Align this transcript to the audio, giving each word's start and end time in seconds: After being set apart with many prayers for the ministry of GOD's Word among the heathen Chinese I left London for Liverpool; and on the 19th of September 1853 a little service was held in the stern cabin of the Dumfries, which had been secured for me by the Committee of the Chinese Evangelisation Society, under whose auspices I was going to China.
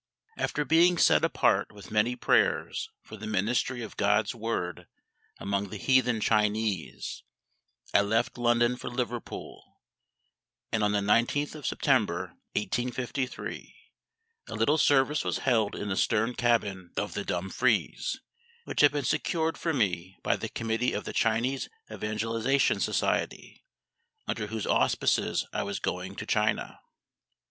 After 0.35 0.65
being 0.65 0.97
set 0.97 1.23
apart 1.23 1.71
with 1.71 1.91
many 1.91 2.15
prayers 2.15 2.89
for 3.03 3.17
the 3.17 3.27
ministry 3.27 3.83
of 3.83 3.97
GOD's 3.97 4.33
Word 4.33 4.87
among 5.37 5.69
the 5.69 5.77
heathen 5.77 6.19
Chinese 6.21 7.21
I 7.93 8.01
left 8.01 8.35
London 8.39 8.77
for 8.77 8.89
Liverpool; 8.89 9.79
and 10.71 10.83
on 10.83 10.91
the 10.91 11.01
19th 11.01 11.53
of 11.53 11.67
September 11.67 12.29
1853 12.53 13.75
a 14.47 14.55
little 14.55 14.79
service 14.79 15.23
was 15.23 15.37
held 15.45 15.75
in 15.75 15.89
the 15.89 15.95
stern 15.95 16.33
cabin 16.33 16.89
of 16.97 17.13
the 17.13 17.23
Dumfries, 17.23 18.21
which 18.65 18.81
had 18.81 18.91
been 18.93 19.05
secured 19.05 19.55
for 19.55 19.71
me 19.71 20.17
by 20.23 20.35
the 20.35 20.49
Committee 20.49 20.93
of 20.93 21.03
the 21.03 21.13
Chinese 21.13 21.69
Evangelisation 21.91 22.79
Society, 22.79 23.63
under 24.27 24.47
whose 24.47 24.65
auspices 24.65 25.45
I 25.53 25.61
was 25.61 25.77
going 25.77 26.15
to 26.15 26.25
China. 26.25 26.79